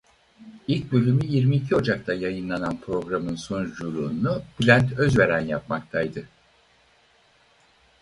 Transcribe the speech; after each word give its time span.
İlk 0.67 0.91
bölümü 0.91 1.25
yirmi 1.25 1.55
iki 1.55 1.75
Ocak'ta 1.75 2.13
yayınlanan 2.13 2.81
programın 2.81 3.35
sunuculuğunu 3.35 4.41
Bülend 4.59 4.91
Özveren 4.97 5.45
yapmaktaydı. 5.45 6.25